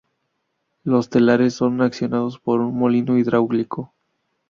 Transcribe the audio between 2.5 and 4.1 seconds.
un molino hidráulico.